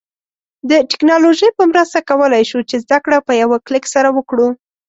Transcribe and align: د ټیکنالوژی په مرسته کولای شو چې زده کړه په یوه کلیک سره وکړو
د 0.69 0.71
ټیکنالوژی 0.89 1.49
په 1.57 1.63
مرسته 1.71 1.99
کولای 2.09 2.43
شو 2.49 2.59
چې 2.69 2.75
زده 2.83 2.97
کړه 3.05 3.17
په 3.27 3.33
یوه 3.41 3.57
کلیک 3.65 3.85
سره 3.95 4.09
وکړو 4.17 4.47